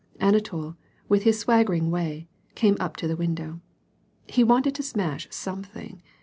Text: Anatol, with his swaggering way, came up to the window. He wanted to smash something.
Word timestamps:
Anatol, 0.19 0.77
with 1.07 1.21
his 1.21 1.37
swaggering 1.37 1.91
way, 1.91 2.27
came 2.55 2.75
up 2.79 2.95
to 2.97 3.07
the 3.07 3.15
window. 3.15 3.61
He 4.27 4.43
wanted 4.43 4.73
to 4.73 4.81
smash 4.81 5.27
something. 5.29 6.01